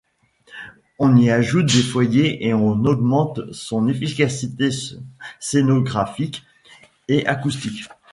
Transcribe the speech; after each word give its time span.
On 0.97 1.15
y 1.15 1.29
ajoute 1.29 1.67
des 1.67 1.83
foyers 1.83 2.43
et 2.47 2.55
on 2.55 2.71
augmente 2.85 3.39
son 3.53 3.87
efficacité 3.87 4.69
scénographique 5.39 6.41
et 7.07 7.27
acoustique. 7.27 7.83